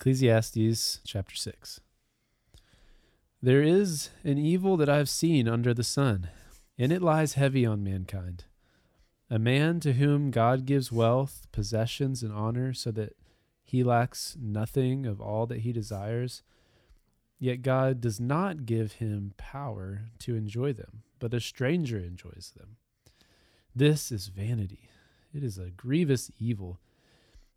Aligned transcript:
Ecclesiastes 0.00 1.00
chapter 1.04 1.34
6. 1.34 1.80
There 3.42 3.64
is 3.64 4.10
an 4.22 4.38
evil 4.38 4.76
that 4.76 4.88
I 4.88 4.96
have 4.98 5.08
seen 5.08 5.48
under 5.48 5.74
the 5.74 5.82
sun, 5.82 6.28
and 6.78 6.92
it 6.92 7.02
lies 7.02 7.32
heavy 7.32 7.66
on 7.66 7.82
mankind. 7.82 8.44
A 9.28 9.40
man 9.40 9.80
to 9.80 9.94
whom 9.94 10.30
God 10.30 10.66
gives 10.66 10.92
wealth, 10.92 11.48
possessions, 11.50 12.22
and 12.22 12.32
honor, 12.32 12.72
so 12.72 12.92
that 12.92 13.16
he 13.64 13.82
lacks 13.82 14.36
nothing 14.40 15.04
of 15.04 15.20
all 15.20 15.46
that 15.46 15.62
he 15.62 15.72
desires. 15.72 16.44
Yet 17.40 17.62
God 17.62 18.00
does 18.00 18.20
not 18.20 18.66
give 18.66 18.92
him 18.92 19.34
power 19.36 20.02
to 20.20 20.36
enjoy 20.36 20.74
them, 20.74 21.02
but 21.18 21.34
a 21.34 21.40
stranger 21.40 21.98
enjoys 21.98 22.52
them. 22.56 22.76
This 23.74 24.12
is 24.12 24.28
vanity. 24.28 24.90
It 25.34 25.42
is 25.42 25.58
a 25.58 25.70
grievous 25.70 26.30
evil. 26.38 26.78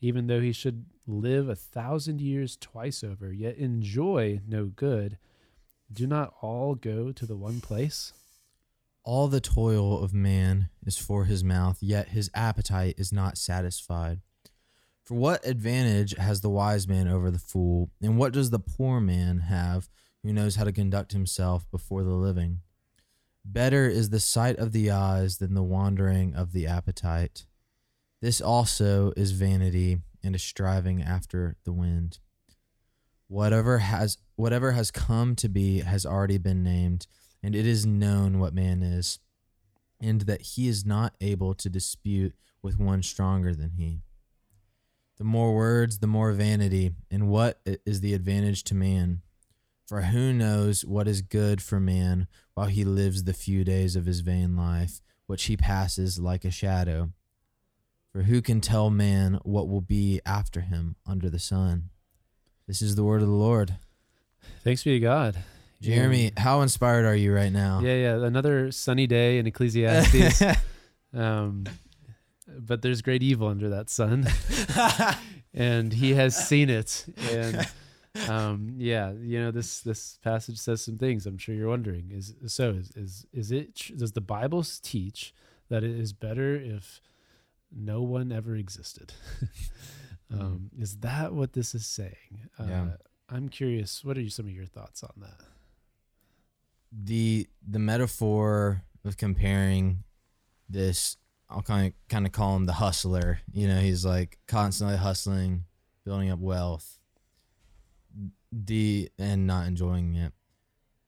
even 0.00 0.26
though 0.26 0.40
he 0.40 0.52
should 0.52 0.86
live 1.06 1.48
a 1.48 1.54
thousand 1.54 2.20
years 2.20 2.56
twice 2.56 3.02
over, 3.04 3.32
yet 3.32 3.56
enjoy 3.56 4.40
no 4.46 4.66
good, 4.66 5.18
do 5.92 6.06
not 6.06 6.34
all 6.40 6.74
go 6.74 7.12
to 7.12 7.26
the 7.26 7.36
one 7.36 7.60
place? 7.60 8.12
All 9.04 9.28
the 9.28 9.40
toil 9.40 10.02
of 10.02 10.12
man 10.12 10.68
is 10.84 10.98
for 10.98 11.24
his 11.24 11.44
mouth, 11.44 11.78
yet 11.80 12.08
his 12.08 12.30
appetite 12.34 12.96
is 12.98 13.12
not 13.12 13.38
satisfied. 13.38 14.20
For 15.04 15.14
what 15.14 15.46
advantage 15.46 16.16
has 16.16 16.40
the 16.40 16.50
wise 16.50 16.88
man 16.88 17.06
over 17.06 17.30
the 17.30 17.38
fool, 17.38 17.90
and 18.02 18.18
what 18.18 18.32
does 18.32 18.50
the 18.50 18.58
poor 18.58 19.00
man 19.00 19.38
have 19.38 19.88
who 20.24 20.32
knows 20.32 20.56
how 20.56 20.64
to 20.64 20.72
conduct 20.72 21.12
himself 21.12 21.70
before 21.70 22.02
the 22.02 22.10
living? 22.10 22.62
Better 23.44 23.86
is 23.88 24.10
the 24.10 24.18
sight 24.18 24.58
of 24.58 24.72
the 24.72 24.90
eyes 24.90 25.38
than 25.38 25.54
the 25.54 25.62
wandering 25.62 26.34
of 26.34 26.52
the 26.52 26.66
appetite. 26.66 27.46
This 28.20 28.40
also 28.40 29.12
is 29.16 29.32
vanity 29.32 29.98
and 30.22 30.34
a 30.34 30.38
striving 30.38 31.02
after 31.02 31.56
the 31.64 31.72
wind. 31.72 32.18
Whatever 33.28 33.78
has 33.78 34.18
whatever 34.36 34.72
has 34.72 34.90
come 34.90 35.34
to 35.36 35.48
be 35.48 35.80
has 35.80 36.06
already 36.06 36.38
been 36.38 36.62
named, 36.62 37.06
and 37.42 37.54
it 37.54 37.66
is 37.66 37.84
known 37.84 38.38
what 38.38 38.54
man 38.54 38.82
is, 38.82 39.18
and 40.00 40.22
that 40.22 40.42
he 40.42 40.68
is 40.68 40.84
not 40.84 41.14
able 41.20 41.54
to 41.54 41.68
dispute 41.68 42.34
with 42.62 42.78
one 42.78 43.02
stronger 43.02 43.54
than 43.54 43.72
he. 43.72 44.00
The 45.18 45.24
more 45.24 45.54
words, 45.54 45.98
the 45.98 46.06
more 46.06 46.32
vanity, 46.32 46.92
and 47.10 47.28
what 47.28 47.60
is 47.64 48.00
the 48.00 48.14
advantage 48.14 48.64
to 48.64 48.74
man? 48.74 49.22
For 49.86 50.02
who 50.02 50.32
knows 50.32 50.84
what 50.84 51.06
is 51.08 51.22
good 51.22 51.62
for 51.62 51.78
man 51.78 52.26
while 52.54 52.66
he 52.66 52.84
lives 52.84 53.24
the 53.24 53.32
few 53.32 53.64
days 53.64 53.96
of 53.96 54.06
his 54.06 54.20
vain 54.20 54.56
life, 54.56 55.00
which 55.26 55.44
he 55.44 55.56
passes 55.56 56.18
like 56.18 56.44
a 56.44 56.50
shadow? 56.50 57.10
For 58.16 58.22
who 58.22 58.40
can 58.40 58.62
tell 58.62 58.88
man 58.88 59.40
what 59.42 59.68
will 59.68 59.82
be 59.82 60.22
after 60.24 60.62
him 60.62 60.96
under 61.06 61.28
the 61.28 61.38
sun? 61.38 61.90
This 62.66 62.80
is 62.80 62.96
the 62.96 63.04
word 63.04 63.20
of 63.20 63.28
the 63.28 63.34
Lord. 63.34 63.74
Thanks 64.64 64.82
be 64.82 64.92
to 64.92 65.00
God. 65.00 65.36
Jeremy, 65.82 66.32
yeah. 66.34 66.42
how 66.42 66.62
inspired 66.62 67.04
are 67.04 67.14
you 67.14 67.34
right 67.34 67.52
now? 67.52 67.80
Yeah, 67.82 67.96
yeah. 67.96 68.24
Another 68.24 68.72
sunny 68.72 69.06
day 69.06 69.36
in 69.36 69.46
Ecclesiastes. 69.46 70.42
um, 71.14 71.66
but 72.58 72.80
there's 72.80 73.02
great 73.02 73.22
evil 73.22 73.48
under 73.48 73.68
that 73.68 73.90
sun. 73.90 74.26
and 75.52 75.92
he 75.92 76.14
has 76.14 76.34
seen 76.34 76.70
it. 76.70 77.04
And 77.32 77.68
um, 78.30 78.76
yeah, 78.78 79.12
you 79.12 79.40
know, 79.40 79.50
this 79.50 79.80
this 79.80 80.18
passage 80.24 80.56
says 80.56 80.80
some 80.80 80.96
things. 80.96 81.26
I'm 81.26 81.36
sure 81.36 81.54
you're 81.54 81.68
wondering. 81.68 82.10
Is 82.10 82.32
so 82.46 82.70
is 82.70 82.92
is, 82.96 83.26
is 83.34 83.52
it 83.52 83.90
does 83.94 84.12
the 84.12 84.22
Bible 84.22 84.64
teach 84.80 85.34
that 85.68 85.84
it 85.84 85.90
is 85.90 86.14
better 86.14 86.56
if 86.56 87.02
no 87.76 88.02
one 88.02 88.32
ever 88.32 88.56
existed. 88.56 89.12
Hmm. 90.28 90.40
um, 90.40 90.70
mm. 90.76 90.82
Is 90.82 90.96
that 90.96 91.34
what 91.34 91.52
this 91.52 91.72
is 91.72 91.86
saying? 91.86 92.48
Uh, 92.58 92.64
yeah. 92.68 92.86
I'm 93.28 93.48
curious. 93.48 94.04
What 94.04 94.18
are 94.18 94.28
some 94.28 94.46
of 94.46 94.52
your 94.52 94.66
thoughts 94.66 95.04
on 95.04 95.12
that? 95.18 95.40
The 96.90 97.46
the 97.64 97.78
metaphor 97.78 98.82
of 99.04 99.16
comparing 99.16 100.02
this, 100.68 101.16
I'll 101.48 101.62
kind 101.62 101.86
of 101.86 102.08
kind 102.08 102.26
of 102.26 102.32
call 102.32 102.56
him 102.56 102.66
the 102.66 102.72
hustler. 102.72 103.38
You 103.52 103.68
know, 103.68 103.78
he's 103.78 104.04
like 104.04 104.38
constantly 104.48 104.96
hustling, 104.96 105.62
building 106.04 106.30
up 106.30 106.40
wealth, 106.40 106.98
the 108.50 109.08
and 109.20 109.46
not 109.46 109.68
enjoying 109.68 110.16
it. 110.16 110.32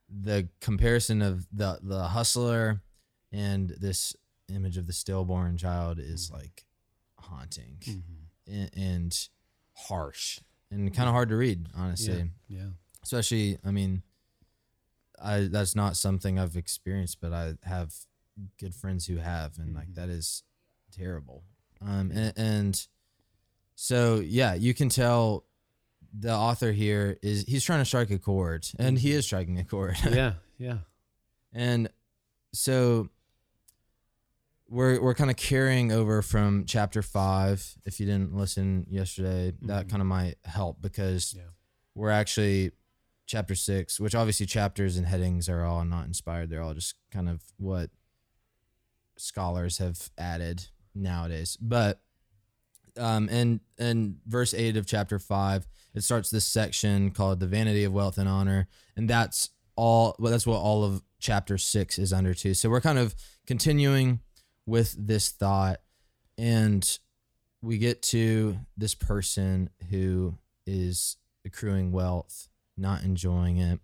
The 0.08 0.48
comparison 0.60 1.22
of 1.22 1.48
the 1.52 1.80
the 1.82 2.04
hustler 2.04 2.82
and 3.32 3.70
this 3.80 4.14
image 4.54 4.76
of 4.76 4.86
the 4.86 4.92
stillborn 4.92 5.56
child 5.56 5.98
is 5.98 6.28
mm-hmm. 6.28 6.40
like 6.40 6.64
haunting 7.18 7.78
mm-hmm. 7.82 8.52
and, 8.52 8.70
and, 8.76 9.28
harsh 9.86 10.40
and 10.70 10.92
kind 10.92 11.08
of 11.08 11.14
hard 11.14 11.28
to 11.28 11.36
read, 11.36 11.66
honestly. 11.76 12.30
Yeah. 12.48 12.58
yeah. 12.58 12.68
Especially, 13.02 13.58
I 13.64 13.70
mean, 13.70 14.02
I 15.22 15.48
that's 15.50 15.74
not 15.74 15.96
something 15.96 16.38
I've 16.38 16.56
experienced, 16.56 17.20
but 17.20 17.32
I 17.32 17.54
have 17.64 17.94
good 18.58 18.74
friends 18.74 19.06
who 19.06 19.16
have, 19.16 19.58
and 19.58 19.68
mm-hmm. 19.68 19.78
like 19.78 19.94
that 19.94 20.08
is 20.08 20.42
terrible. 20.92 21.44
Um, 21.80 22.10
and, 22.12 22.32
and 22.36 22.86
so 23.74 24.16
yeah, 24.16 24.54
you 24.54 24.74
can 24.74 24.88
tell 24.88 25.44
the 26.18 26.32
author 26.32 26.72
here 26.72 27.18
is 27.22 27.44
he's 27.46 27.64
trying 27.64 27.80
to 27.80 27.84
strike 27.84 28.10
a 28.10 28.18
chord, 28.18 28.66
and 28.78 28.98
he 28.98 29.10
mm-hmm. 29.10 29.18
is 29.18 29.26
striking 29.26 29.58
a 29.58 29.64
chord. 29.64 29.96
yeah, 30.10 30.34
yeah. 30.58 30.78
And 31.52 31.88
so 32.52 33.08
we're 34.68 35.00
we're 35.00 35.14
kind 35.14 35.30
of 35.30 35.36
carrying 35.36 35.90
over 35.92 36.22
from 36.22 36.64
chapter 36.66 37.02
five. 37.02 37.74
If 37.84 37.98
you 38.00 38.06
didn't 38.06 38.34
listen 38.34 38.86
yesterday, 38.90 39.52
mm-hmm. 39.52 39.66
that 39.68 39.88
kind 39.88 40.02
of 40.02 40.06
might 40.06 40.36
help 40.44 40.80
because 40.80 41.34
yeah. 41.36 41.44
we're 41.94 42.10
actually 42.10 42.72
chapter 43.26 43.54
six, 43.54 43.98
which 43.98 44.14
obviously 44.14 44.46
chapters 44.46 44.96
and 44.96 45.06
headings 45.06 45.48
are 45.48 45.64
all 45.64 45.84
not 45.84 46.06
inspired. 46.06 46.50
They're 46.50 46.62
all 46.62 46.74
just 46.74 46.94
kind 47.10 47.28
of 47.28 47.42
what 47.56 47.90
scholars 49.16 49.78
have 49.78 50.10
added 50.18 50.66
nowadays. 50.94 51.56
But 51.60 52.00
um, 52.98 53.28
and 53.30 53.60
and 53.78 54.16
verse 54.26 54.52
eight 54.52 54.76
of 54.76 54.86
chapter 54.86 55.18
five, 55.18 55.66
it 55.94 56.02
starts 56.02 56.30
this 56.30 56.44
section 56.44 57.10
called 57.10 57.40
the 57.40 57.46
vanity 57.46 57.84
of 57.84 57.92
wealth 57.92 58.18
and 58.18 58.28
honor, 58.28 58.68
and 58.96 59.08
that's 59.08 59.50
all. 59.76 60.14
Well, 60.18 60.30
that's 60.30 60.46
what 60.46 60.58
all 60.58 60.84
of 60.84 61.02
chapter 61.20 61.56
six 61.56 61.98
is 61.98 62.12
under 62.12 62.34
too. 62.34 62.52
So 62.52 62.68
we're 62.68 62.82
kind 62.82 62.98
of 62.98 63.14
continuing 63.46 64.20
with 64.68 64.94
this 64.98 65.30
thought 65.30 65.80
and 66.36 66.98
we 67.62 67.78
get 67.78 68.02
to 68.02 68.58
this 68.76 68.94
person 68.94 69.70
who 69.90 70.34
is 70.66 71.16
accruing 71.44 71.90
wealth, 71.90 72.48
not 72.76 73.02
enjoying 73.02 73.56
it. 73.56 73.80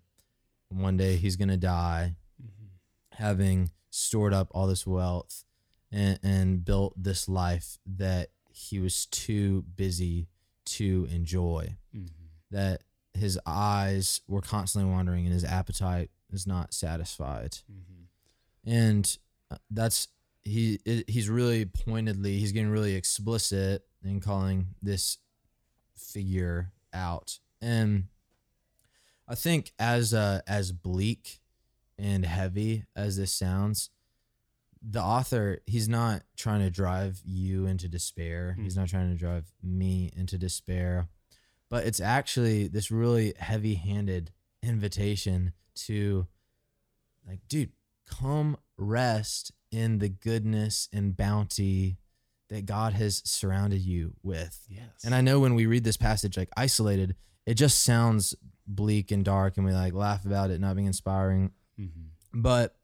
One 0.69 0.95
day 0.95 1.15
he's 1.15 1.35
going 1.35 1.49
to 1.49 1.57
die, 1.57 2.15
mm-hmm. 2.41 3.17
having 3.23 3.71
stored 3.89 4.33
up 4.33 4.47
all 4.51 4.67
this 4.67 4.85
wealth 4.85 5.43
and, 5.91 6.19
and 6.21 6.63
built 6.63 6.93
this 6.95 7.27
life 7.27 7.79
that 7.85 8.29
he 8.53 8.79
was 8.79 9.07
too 9.07 9.65
busy 9.75 10.27
to 10.65 11.07
enjoy. 11.11 11.75
Mm-hmm. 11.95 12.25
That 12.51 12.83
his 13.15 13.39
eyes 13.45 14.21
were 14.27 14.41
constantly 14.41 14.91
wandering 14.91 15.25
and 15.25 15.33
his 15.33 15.43
appetite 15.43 16.11
is 16.31 16.45
not 16.45 16.75
satisfied. 16.75 17.57
Mm-hmm. 17.71 18.71
And 18.71 19.17
uh, 19.49 19.57
that's 19.71 20.09
he 20.45 20.79
he's 21.07 21.29
really 21.29 21.65
pointedly 21.65 22.37
he's 22.37 22.51
getting 22.51 22.69
really 22.69 22.95
explicit 22.95 23.83
in 24.03 24.21
calling 24.21 24.67
this 24.81 25.17
figure 25.97 26.71
out. 26.93 27.39
And 27.61 28.05
i 29.27 29.33
think 29.33 29.71
as 29.79 30.13
uh 30.13 30.39
as 30.47 30.71
bleak 30.71 31.39
and 31.97 32.25
heavy 32.25 32.85
as 32.95 33.17
this 33.17 33.31
sounds 33.31 33.89
the 34.87 35.01
author 35.01 35.59
he's 35.65 35.89
not 35.89 36.23
trying 36.37 36.61
to 36.61 36.69
drive 36.69 37.21
you 37.25 37.65
into 37.65 37.87
despair. 37.87 38.51
Mm-hmm. 38.53 38.63
he's 38.63 38.77
not 38.77 38.87
trying 38.87 39.11
to 39.11 39.17
drive 39.17 39.51
me 39.63 40.11
into 40.15 40.37
despair. 40.37 41.07
But 41.69 41.85
it's 41.85 41.99
actually 41.99 42.67
this 42.67 42.91
really 42.91 43.33
heavy-handed 43.37 44.31
invitation 44.61 45.53
to 45.75 46.27
like 47.27 47.39
dude 47.47 47.71
come 48.07 48.57
rest 48.77 49.51
in 49.75 49.99
the 49.99 50.09
goodness 50.09 50.87
and 50.93 51.15
bounty 51.17 51.97
that 52.49 52.65
God 52.65 52.93
has 52.93 53.21
surrounded 53.25 53.81
you 53.81 54.13
with. 54.23 54.65
Yes. 54.69 55.03
And 55.03 55.13
I 55.13 55.21
know 55.21 55.39
when 55.39 55.55
we 55.55 55.65
read 55.65 55.83
this 55.83 55.97
passage 55.97 56.37
like 56.37 56.49
isolated, 56.55 57.15
it 57.45 57.55
just 57.55 57.83
sounds 57.83 58.35
bleak 58.67 59.11
and 59.11 59.25
dark, 59.25 59.57
and 59.57 59.65
we 59.65 59.73
like 59.73 59.93
laugh 59.93 60.25
about 60.25 60.49
it 60.51 60.61
not 60.61 60.75
being 60.75 60.87
inspiring. 60.87 61.51
Mm-hmm. 61.79 62.41
But 62.41 62.75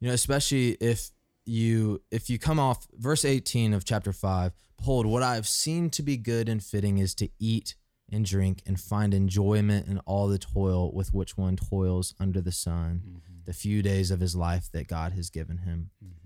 you 0.00 0.08
know, 0.08 0.14
especially 0.14 0.72
if 0.80 1.10
you 1.46 2.02
if 2.10 2.28
you 2.30 2.38
come 2.38 2.58
off 2.58 2.86
verse 2.94 3.24
18 3.24 3.74
of 3.74 3.84
chapter 3.84 4.14
5 4.14 4.52
behold 4.78 5.04
what 5.04 5.22
i 5.22 5.34
have 5.34 5.46
seen 5.46 5.90
to 5.90 6.02
be 6.02 6.16
good 6.16 6.48
and 6.48 6.64
fitting 6.64 6.96
is 6.96 7.14
to 7.14 7.28
eat 7.38 7.74
and 8.10 8.24
drink 8.24 8.62
and 8.64 8.80
find 8.80 9.12
enjoyment 9.12 9.86
in 9.86 9.98
all 10.06 10.26
the 10.26 10.38
toil 10.38 10.90
with 10.94 11.12
which 11.12 11.36
one 11.36 11.54
toils 11.54 12.14
under 12.18 12.40
the 12.40 12.50
sun 12.50 13.02
Mm-hmm. 13.06 13.18
the 13.44 13.52
few 13.52 13.82
days 13.82 14.10
of 14.10 14.20
his 14.20 14.34
life 14.34 14.70
that 14.72 14.88
god 14.88 15.12
has 15.12 15.28
given 15.28 15.58
him 15.58 15.90
Mm-hmm. 16.02 16.23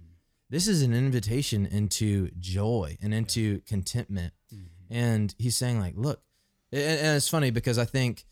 This 0.50 0.66
is 0.68 0.82
an 0.82 0.94
invitation 0.94 1.66
into 1.66 2.30
joy 2.38 2.96
and 3.02 3.12
into 3.14 3.60
contentment 3.66 4.32
Mm-hmm. 4.54 4.94
and 4.94 5.34
he's 5.38 5.56
saying 5.56 5.78
like 5.78 5.92
look 5.96 6.22
and, 6.72 6.82
and 7.00 7.16
it's 7.16 7.28
funny 7.28 7.50
because 7.50 7.76
i 7.78 7.84
think 7.84 8.24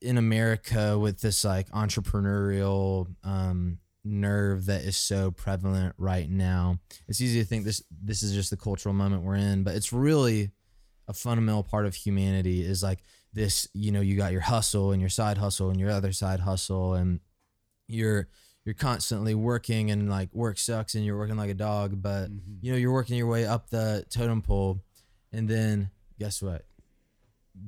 in 0.00 0.18
america 0.18 0.98
with 0.98 1.20
this 1.20 1.44
like 1.44 1.68
entrepreneurial 1.70 3.06
um 3.22 3.78
nerve 4.04 4.66
that 4.66 4.82
is 4.82 4.96
so 4.96 5.30
prevalent 5.30 5.94
right 5.96 6.28
now 6.28 6.78
it's 7.06 7.20
easy 7.20 7.38
to 7.38 7.44
think 7.46 7.64
this 7.64 7.82
this 8.02 8.24
is 8.24 8.34
just 8.34 8.50
the 8.50 8.56
cultural 8.56 8.92
moment 8.92 9.22
we're 9.22 9.36
in 9.36 9.62
but 9.62 9.76
it's 9.76 9.92
really 9.92 10.50
a 11.06 11.12
fundamental 11.12 11.62
part 11.62 11.86
of 11.86 11.94
humanity 11.94 12.62
is 12.64 12.82
like 12.82 12.98
this 13.32 13.68
you 13.74 13.92
know 13.92 14.00
you 14.00 14.16
got 14.16 14.32
your 14.32 14.40
hustle 14.40 14.90
and 14.90 15.00
your 15.00 15.08
side 15.08 15.38
hustle 15.38 15.70
and 15.70 15.78
your 15.78 15.90
other 15.90 16.12
side 16.12 16.40
hustle 16.40 16.94
and 16.94 17.20
you're 17.86 18.26
you're 18.64 18.74
constantly 18.74 19.34
working 19.34 19.90
and 19.90 20.08
like 20.08 20.32
work 20.32 20.56
sucks 20.58 20.94
and 20.94 21.04
you're 21.04 21.18
working 21.18 21.36
like 21.36 21.50
a 21.50 21.54
dog 21.54 22.00
but 22.00 22.30
Mhm. 22.30 22.58
you 22.60 22.70
know 22.72 22.78
you're 22.78 22.92
working 22.92 23.16
your 23.16 23.26
way 23.26 23.44
up 23.44 23.70
the 23.70 24.04
totem 24.10 24.42
pole. 24.42 24.80
And 25.32 25.48
then 25.48 25.90
guess 26.18 26.40
what? 26.42 26.64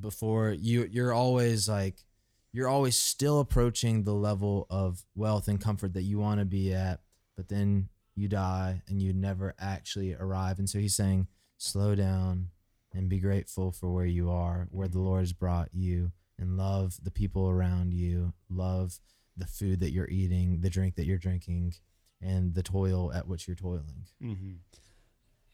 Before 0.01 0.51
you 0.51 0.85
you're 0.91 1.13
always 1.13 1.69
like 1.69 2.05
you're 2.53 2.69
always 2.69 2.97
still 2.97 3.41
approaching 3.41 4.05
the 4.05 4.15
level 4.15 4.67
of 4.71 5.05
wealth 5.15 5.49
and 5.49 5.61
comfort 5.61 5.93
that 5.95 6.03
you 6.03 6.19
want 6.19 6.39
to 6.41 6.45
be 6.47 6.73
at 6.73 7.01
but 7.37 7.49
then 7.49 7.89
you 8.15 8.29
die 8.29 8.83
and 8.87 9.03
you 9.03 9.13
never 9.13 9.55
actually 9.59 10.15
arrive. 10.15 10.59
And 10.61 10.71
so 10.71 10.79
he's 10.79 10.95
saying 10.95 11.27
slow 11.59 11.95
down 11.97 12.51
and 12.93 13.09
be 13.09 13.19
grateful 13.19 13.73
for 13.73 13.91
where 13.93 14.07
you 14.07 14.31
are 14.31 14.69
where 14.71 14.87
the 14.89 15.01
lord 15.01 15.21
has 15.23 15.33
brought 15.33 15.71
you 15.75 16.13
and 16.39 16.57
love 16.57 16.99
the 17.03 17.11
people 17.11 17.49
around 17.51 17.93
you. 17.93 18.33
Love 18.49 19.01
the 19.37 19.47
food 19.47 19.81
that 19.81 19.91
you're 19.93 20.09
eating 20.09 20.61
the 20.61 20.71
drink 20.71 20.95
that 20.97 21.07
you're 21.07 21.19
drinking 21.19 21.75
and 22.21 22.55
the 22.55 22.63
toil 22.63 23.13
at 23.13 23.27
which 23.29 23.47
you're 23.49 23.57
toiling 23.57 24.07
Mm-hmm. 24.23 24.53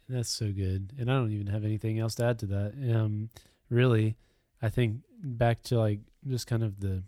That's 0.08 0.28
so 0.28 0.50
good, 0.50 0.92
and 0.98 1.08
I 1.10 1.14
don't 1.14 1.30
even 1.32 1.46
have 1.46 1.64
anything 1.64 2.00
else 2.00 2.16
to 2.16 2.24
add 2.24 2.38
to 2.40 2.46
that. 2.46 2.72
Um, 2.96 3.30
really, 3.68 4.16
I 4.60 4.68
think 4.68 5.02
back 5.22 5.62
to 5.64 5.78
like 5.78 6.00
just 6.26 6.48
kind 6.48 6.64
of 6.64 6.80
the 6.80 7.04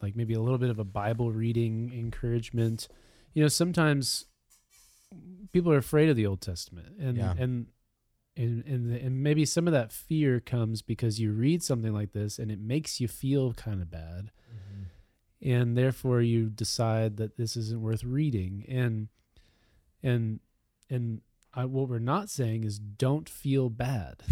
like 0.00 0.16
maybe 0.16 0.32
a 0.32 0.40
little 0.40 0.56
bit 0.58 0.70
of 0.70 0.78
a 0.78 0.84
Bible 0.84 1.32
reading 1.32 1.92
encouragement. 1.94 2.88
You 3.34 3.42
know, 3.42 3.48
sometimes 3.48 4.24
people 5.52 5.70
are 5.70 5.76
afraid 5.78 6.08
of 6.08 6.16
the 6.16 6.26
Old 6.26 6.40
Testament, 6.40 6.94
and 6.98 7.18
Yeah. 7.18 7.34
and 7.38 7.66
and 8.38 8.64
and 8.66 8.90
and 8.90 9.22
maybe 9.22 9.44
some 9.44 9.66
of 9.66 9.72
that 9.74 9.92
fear 9.92 10.40
comes 10.40 10.80
because 10.80 11.20
you 11.20 11.32
read 11.32 11.62
something 11.62 11.92
like 11.92 12.12
this 12.12 12.38
and 12.38 12.50
it 12.50 12.58
makes 12.60 13.00
you 13.00 13.08
feel 13.08 13.52
kind 13.52 13.80
of 13.82 13.90
bad 13.90 14.30
and 15.42 15.76
therefore 15.76 16.20
you 16.22 16.48
decide 16.48 17.16
that 17.18 17.36
this 17.36 17.56
isn't 17.56 17.80
worth 17.82 18.04
reading 18.04 18.64
and 18.68 19.08
and 20.02 20.40
and 20.90 21.20
I, 21.54 21.64
what 21.64 21.88
we're 21.88 21.98
not 21.98 22.28
saying 22.28 22.64
is 22.64 22.78
don't 22.78 23.28
feel 23.28 23.70
bad 23.70 24.22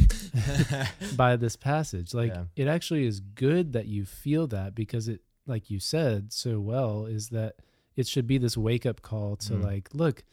by 1.17 1.37
this 1.37 1.56
passage 1.56 2.12
like 2.15 2.33
Yeah. 2.33 2.45
it 2.56 2.69
actually 2.69 3.06
is 3.06 3.21
good 3.21 3.73
that 3.73 3.87
you 3.87 4.05
feel 4.05 4.47
that 4.49 4.75
because 4.75 5.09
it 5.09 5.21
like 5.47 5.71
you 5.71 5.79
said 5.81 6.33
so 6.33 6.61
well 6.61 7.07
is 7.07 7.29
that 7.31 7.57
it 7.97 8.07
should 8.07 8.27
be 8.27 8.39
this 8.39 8.57
wake 8.57 8.85
up 8.87 9.03
call 9.03 9.37
to 9.37 9.55
Mhm. 9.55 9.65
like 9.65 9.89
look 9.95 10.25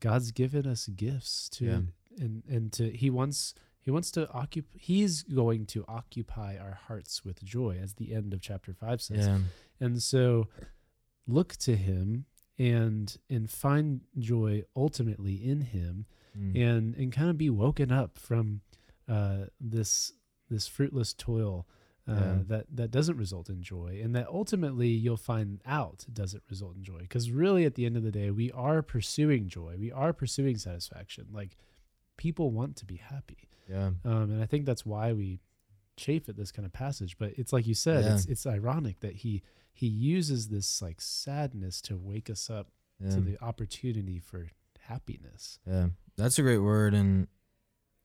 god's 0.00 0.30
given 0.32 0.66
us 0.66 0.86
gifts 0.88 1.48
to 1.50 1.64
Yeah. 1.64 1.80
and 2.18 2.42
and 2.48 2.72
to 2.74 2.90
he 2.90 3.10
wants 3.10 3.54
he 3.82 3.90
wants 3.90 4.10
to 4.12 4.30
occupy 4.30 4.68
he's 4.78 5.22
going 5.22 5.66
to 5.66 5.84
occupy 5.88 6.56
our 6.58 6.78
hearts 6.86 7.24
with 7.24 7.42
joy 7.42 7.78
as 7.82 7.94
the 7.94 8.12
end 8.14 8.32
of 8.34 8.40
chapter 8.40 8.72
5 8.72 9.00
says. 9.02 9.26
Yeah. 9.26 9.38
And 9.80 10.02
so 10.02 10.48
look 11.26 11.56
to 11.56 11.76
him 11.76 12.26
and 12.58 13.16
and 13.28 13.50
find 13.50 14.02
joy 14.18 14.64
ultimately 14.76 15.34
in 15.34 15.60
him 15.62 16.06
Mm. 16.38 16.56
and 16.76 16.94
and 16.94 17.12
kind 17.12 17.28
of 17.28 17.36
be 17.36 17.50
woken 17.50 17.90
up 17.90 18.16
from 18.16 18.60
uh 19.08 19.46
this 19.60 20.12
this 20.48 20.68
fruitless 20.68 21.12
toil 21.12 21.66
uh, 22.06 22.12
Yeah. 22.14 22.38
that 22.46 22.66
that 22.72 22.90
doesn't 22.92 23.16
result 23.16 23.48
in 23.50 23.62
joy 23.62 24.00
and 24.00 24.14
that 24.14 24.28
ultimately 24.28 24.86
you'll 24.88 25.16
find 25.16 25.60
out 25.66 26.04
doesn't 26.12 26.44
result 26.48 26.76
in 26.76 26.84
joy. 26.84 26.98
Because 27.00 27.32
really 27.32 27.64
at 27.64 27.74
the 27.74 27.84
end 27.84 27.96
of 27.96 28.04
the 28.04 28.12
day 28.12 28.30
we 28.30 28.52
are 28.52 28.80
pursuing 28.80 29.48
joy. 29.48 29.74
We 29.76 29.90
are 29.90 30.12
pursuing 30.12 30.56
satisfaction. 30.56 31.26
Like 31.32 31.56
people 32.16 32.52
want 32.52 32.76
to 32.76 32.84
be 32.84 32.96
happy 32.96 33.48
yeah 33.70 33.86
um, 34.04 34.30
and 34.32 34.42
I 34.42 34.46
think 34.46 34.66
that's 34.66 34.84
why 34.84 35.12
we 35.12 35.40
chafe 35.96 36.28
at 36.28 36.36
this 36.36 36.50
kind 36.50 36.64
of 36.66 36.72
passage. 36.72 37.16
But 37.18 37.32
it's 37.36 37.52
like 37.52 37.66
you 37.66 37.74
said, 37.74 38.04
Yeah. 38.04 38.14
it's 38.14 38.24
it's 38.26 38.46
ironic 38.46 39.00
that 39.00 39.16
he 39.16 39.42
he 39.72 39.86
uses 39.86 40.48
this 40.48 40.82
like 40.82 41.00
sadness 41.00 41.80
to 41.82 41.96
wake 41.96 42.28
us 42.30 42.50
up 42.50 42.68
yeah. 42.98 43.10
to 43.14 43.20
the 43.20 43.36
opportunity 43.42 44.18
for 44.18 44.48
happiness. 44.80 45.58
Yeah, 45.66 45.88
that's 46.16 46.38
a 46.38 46.42
great 46.42 46.58
word 46.58 46.94
and 46.94 47.28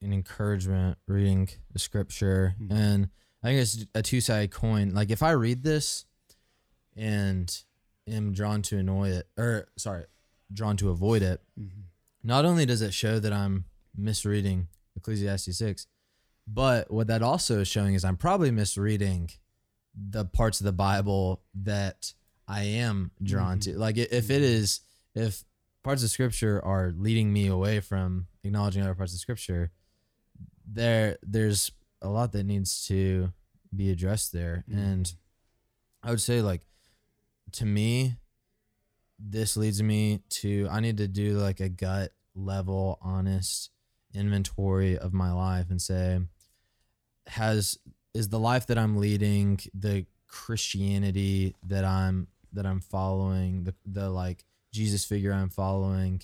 an 0.02 0.14
encouragement 0.14 0.98
reading 1.08 1.50
the 1.72 1.80
scripture. 1.80 2.56
Mhm. 2.62 2.72
And 2.72 3.10
I 3.42 3.48
think 3.48 3.62
it's 3.62 3.86
a 3.96 4.02
two 4.02 4.22
sided 4.22 4.52
coin. 4.52 4.94
Like 4.94 5.10
if 5.10 5.24
I 5.24 5.32
read 5.32 5.64
this 5.64 6.06
and 6.96 7.64
am 8.08 8.34
drawn 8.34 8.62
to 8.64 8.78
annoy 8.78 9.10
it, 9.10 9.28
or 9.38 9.68
sorry, 9.78 10.06
drawn 10.54 10.78
to 10.78 10.90
avoid 10.90 11.22
it, 11.22 11.42
Mm-hmm. 11.60 11.82
not 12.24 12.46
only 12.46 12.66
does 12.66 12.82
it 12.82 12.94
show 12.94 13.20
that 13.20 13.34
I'm 13.34 13.66
misreading 13.96 14.68
Ecclesiastes 14.96 15.58
6, 15.58 15.88
but 16.48 16.92
what 16.92 17.08
that 17.08 17.22
also 17.22 17.60
is 17.62 17.68
showing 17.68 17.94
is 17.96 18.04
I'm 18.06 18.18
probably 18.18 18.52
misreading 18.52 19.30
the 19.94 20.26
parts 20.26 20.60
of 20.60 20.66
the 20.66 20.72
Bible 20.74 21.42
that 21.64 22.14
I 22.48 22.64
am 22.64 23.12
drawn 23.24 23.58
Mhm. 23.58 23.62
to. 23.64 23.78
Like 23.80 23.98
if 23.98 24.30
it 24.30 24.42
is, 24.42 24.82
if 25.16 25.44
parts 25.84 26.04
of 26.04 26.10
scripture 26.12 26.64
are 26.64 26.92
leading 26.98 27.32
me 27.32 27.48
away 27.48 27.80
from 27.80 28.28
acknowledging 28.44 28.84
other 28.84 28.96
parts 28.96 29.14
of 29.14 29.20
scripture, 29.20 29.72
there 30.68 31.18
there's 31.24 31.72
a 32.02 32.10
lot 32.10 32.32
that 32.34 32.44
needs 32.44 32.86
to 32.88 33.32
be 33.76 33.90
addressed 33.90 34.32
there. 34.32 34.64
Mhm. 34.70 34.78
And 34.78 35.16
I 36.04 36.10
would 36.12 36.22
say 36.22 36.42
like 36.42 36.66
to 37.54 37.66
me, 37.66 38.18
this 39.18 39.56
leads 39.56 39.82
me 39.82 40.20
to 40.30 40.68
I 40.70 40.80
need 40.82 40.98
to 40.98 41.08
do 41.08 41.38
like 41.40 41.60
a 41.62 41.70
gut 41.70 42.14
level 42.36 42.98
honest 43.02 43.72
inventory 44.16 44.98
of 44.98 45.14
my 45.14 45.32
life 45.32 45.70
and 45.70 45.82
say 45.82 46.20
has 47.28 47.78
is 48.14 48.30
the 48.30 48.40
life 48.40 48.66
that 48.68 48.78
I'm 48.78 48.98
leading 48.98 49.60
the 49.74 50.06
Christianity 50.28 51.56
that 51.68 51.84
I'm 51.86 52.28
that 52.54 52.66
I'm 52.66 52.80
following 52.82 53.64
the 53.66 53.74
the 53.86 54.10
like 54.10 54.44
Jesus 54.72 55.04
figure 55.06 55.32
I'm 55.34 55.50
following 55.50 56.22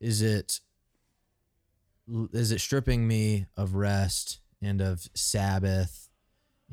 is 0.00 0.22
it 0.22 0.60
is 2.32 2.50
it 2.52 2.60
stripping 2.60 3.06
me 3.06 3.46
of 3.56 3.74
rest 3.74 4.40
and 4.60 4.80
of 4.80 5.08
Sabbath 5.14 6.08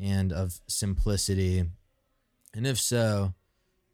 and 0.02 0.32
of 0.34 0.60
simplicity 0.68 1.64
and 2.54 2.66
if 2.68 2.80
so 2.80 3.34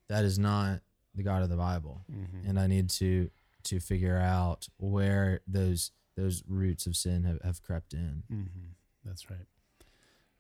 that 0.08 0.24
is 0.24 0.38
not 0.40 0.82
the 1.16 1.24
God 1.24 1.42
of 1.44 1.50
the 1.50 1.56
Bible 1.58 2.02
Mm-hmm. 2.12 2.50
and 2.50 2.60
I 2.60 2.68
need 2.68 2.90
to 2.92 3.30
to 3.64 3.80
figure 3.80 4.18
out 4.20 4.68
where 4.78 5.42
those 5.48 5.92
those 6.16 6.44
roots 6.48 6.86
of 6.86 6.96
sin 6.96 7.24
have, 7.24 7.42
have 7.44 7.62
crept 7.62 7.94
in. 7.94 8.24
Mm-hmm. 8.32 8.70
That's 9.04 9.30
right. 9.30 9.46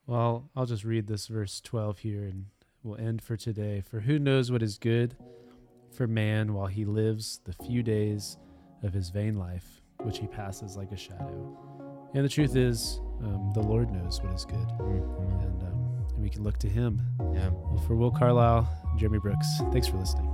Well, 0.07 0.49
I'll 0.55 0.65
just 0.65 0.83
read 0.83 1.07
this 1.07 1.27
verse 1.27 1.61
12 1.61 1.99
here 1.99 2.23
and 2.23 2.45
we'll 2.83 2.99
end 2.99 3.21
for 3.21 3.35
today. 3.35 3.81
For 3.81 3.99
who 4.01 4.19
knows 4.19 4.51
what 4.51 4.61
is 4.61 4.77
good 4.77 5.15
for 5.91 6.07
man 6.07 6.53
while 6.53 6.67
he 6.67 6.85
lives 6.85 7.39
the 7.45 7.53
few 7.53 7.81
days 7.83 8.37
of 8.83 8.93
his 8.93 9.09
vain 9.09 9.37
life, 9.37 9.81
which 10.03 10.19
he 10.19 10.27
passes 10.27 10.75
like 10.75 10.91
a 10.91 10.97
shadow. 10.97 11.57
And 12.13 12.23
the 12.23 12.29
truth 12.29 12.55
is, 12.55 12.99
um, 13.23 13.51
the 13.53 13.61
Lord 13.61 13.91
knows 13.91 14.21
what 14.21 14.33
is 14.33 14.45
good, 14.45 14.55
Mm, 14.79 15.43
and, 15.43 15.63
um, 15.63 16.05
and 16.13 16.23
we 16.23 16.29
can 16.29 16.43
look 16.43 16.57
to 16.59 16.69
him. 16.69 17.01
Yeah. 17.33 17.49
Well, 17.49 17.83
for 17.87 17.95
Will 17.95 18.11
Carlisle, 18.11 18.67
Jeremy 18.97 19.19
Brooks, 19.19 19.47
thanks 19.71 19.87
for 19.87 19.97
listening. 19.97 20.31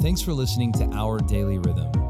Thanks 0.00 0.22
for 0.22 0.32
listening 0.32 0.72
to 0.74 0.84
Our 0.92 1.18
Daily 1.18 1.58
Rhythm. 1.58 2.09